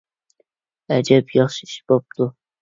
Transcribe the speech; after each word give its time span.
ئەجەب 0.95 1.35
ياخشى 1.35 1.69
ئىش 1.69 1.77
بوپتۇ! 1.93 2.29